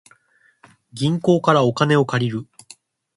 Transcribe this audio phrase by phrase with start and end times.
[0.93, 2.47] 銀行からお金を借りる